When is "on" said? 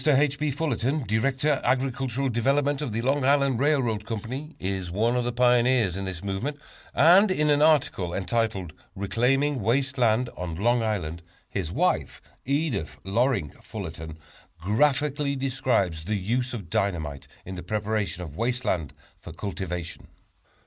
10.35-10.55